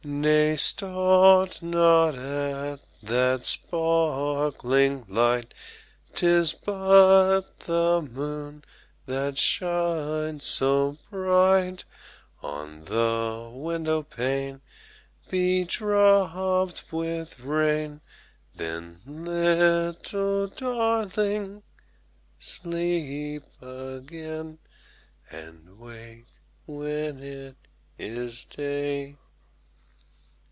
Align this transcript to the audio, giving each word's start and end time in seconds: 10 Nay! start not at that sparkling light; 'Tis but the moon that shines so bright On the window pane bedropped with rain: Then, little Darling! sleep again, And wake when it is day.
10 0.03 0.21
Nay! 0.21 0.57
start 0.57 1.61
not 1.61 2.15
at 2.15 2.79
that 3.03 3.45
sparkling 3.45 5.05
light; 5.07 5.53
'Tis 6.13 6.53
but 6.53 7.59
the 7.59 8.01
moon 8.11 8.63
that 9.05 9.37
shines 9.37 10.43
so 10.43 10.97
bright 11.11 11.83
On 12.41 12.83
the 12.85 13.51
window 13.53 14.01
pane 14.01 14.61
bedropped 15.29 16.91
with 16.91 17.39
rain: 17.39 18.01
Then, 18.55 19.01
little 19.05 20.47
Darling! 20.47 21.61
sleep 22.39 23.43
again, 23.61 24.57
And 25.29 25.77
wake 25.77 26.25
when 26.65 27.21
it 27.21 27.55
is 27.99 28.45
day. 28.45 29.17